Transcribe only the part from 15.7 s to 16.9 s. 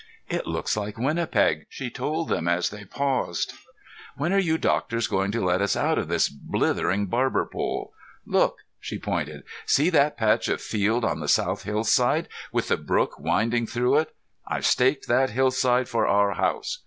for our house.